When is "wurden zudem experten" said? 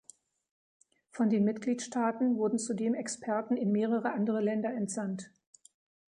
2.35-3.55